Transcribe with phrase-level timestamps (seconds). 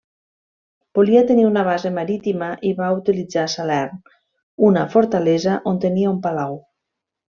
[0.99, 4.01] Volia tenir una base marítima i va utilitzar Salern,
[4.71, 6.59] una fortalesa on tenia un palau.